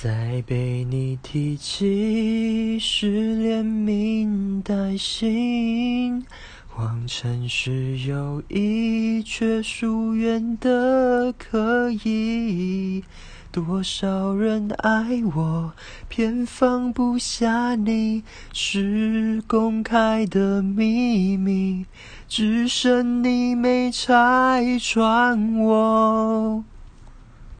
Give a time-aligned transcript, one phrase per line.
[0.00, 6.24] 再被你提起，是连名带姓。
[6.68, 13.02] 谎称是友谊，却疏远的可以。
[13.50, 15.72] 多少人爱我，
[16.08, 18.22] 偏放不下你，
[18.52, 21.86] 是公开的秘密，
[22.28, 26.62] 只剩你没拆穿我。